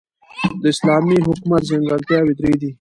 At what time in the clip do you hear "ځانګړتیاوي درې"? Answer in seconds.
1.69-2.53